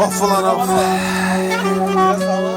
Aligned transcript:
Of 0.00 0.22
ulan 0.22 0.44
of. 0.44 2.49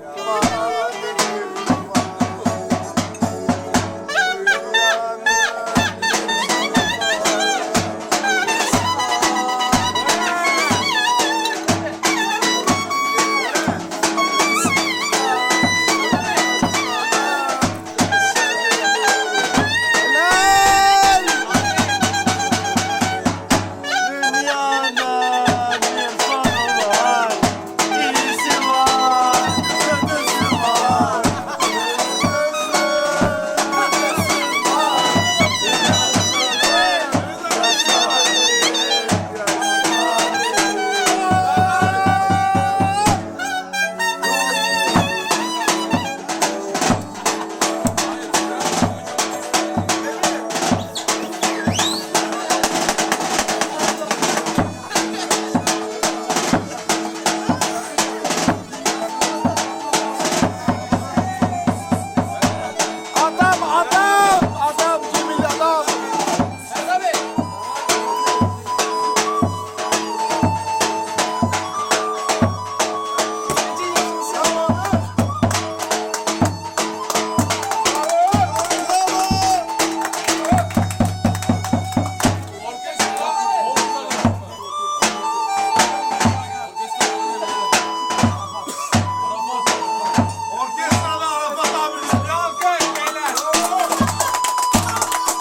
help. 0.00 0.61